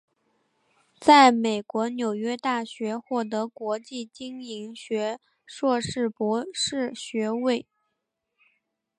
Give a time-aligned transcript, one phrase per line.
[0.99, 7.67] 在美国纽约大学获得国际经营学硕士博士学位。